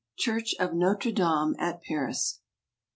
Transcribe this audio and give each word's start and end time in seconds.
Church 0.17 0.55
of 0.59 0.73
Notre 0.73 1.11
Dame 1.11 1.55
at 1.59 1.83
Paris 1.83 2.39